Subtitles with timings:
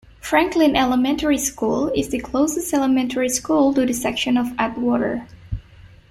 [0.19, 5.27] Franklin Elementary School is the closest elementary school to the section of Atwater.